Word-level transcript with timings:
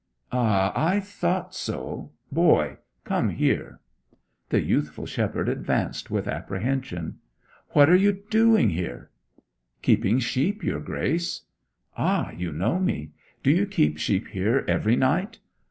'Ah, 0.31 0.71
I 0.75 0.99
thought 0.99 1.53
so! 1.53 2.11
Boy, 2.31 2.77
come 3.03 3.29
here.' 3.29 3.79
The 4.49 4.63
youthful 4.63 5.05
shepherd 5.05 5.47
advanced 5.47 6.09
with 6.09 6.27
apprehension. 6.27 7.19
'What 7.73 7.87
are 7.87 7.95
you 7.95 8.13
doing 8.31 8.71
here?' 8.71 9.11
'Keeping 9.83 10.17
sheep, 10.17 10.63
your 10.63 10.79
Grace.' 10.79 11.41
'Ah, 11.95 12.31
you 12.31 12.51
know 12.51 12.79
me! 12.79 13.11
Do 13.43 13.51
you 13.51 13.67
keep 13.67 13.99
sheep 13.99 14.29
here 14.29 14.65
every 14.67 14.95
night?' 14.95 15.37